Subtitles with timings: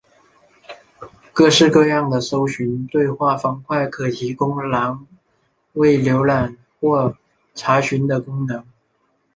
[1.31, 5.05] 各式各样的搜寻对话方块可提供栏
[5.73, 7.15] 位浏览或
[7.53, 8.65] 查询的功能。